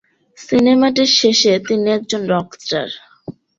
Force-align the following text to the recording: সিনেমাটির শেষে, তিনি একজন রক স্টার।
সিনেমাটির 0.37 1.11
শেষে, 1.19 1.53
তিনি 1.67 1.87
একজন 1.91 2.21
রক 2.31 2.47
স্টার। 2.59 2.87